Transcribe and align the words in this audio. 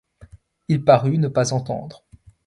Il 0.67 0.83
parut 0.83 1.19
ne 1.19 1.27
pas 1.27 1.53
entendre. 1.53 2.03